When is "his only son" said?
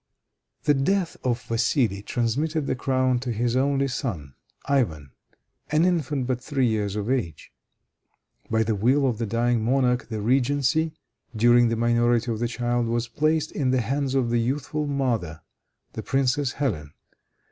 3.31-4.33